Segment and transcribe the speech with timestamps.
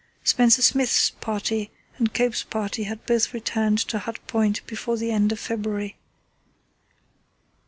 [0.23, 1.69] Spencer Smith's party
[1.99, 5.95] and Cope's party had both returned to Hut Point before the end of February.